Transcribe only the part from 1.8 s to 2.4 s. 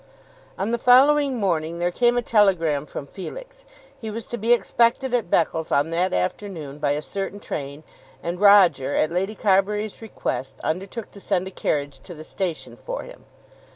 came a